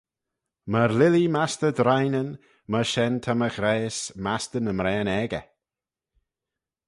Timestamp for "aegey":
5.21-5.45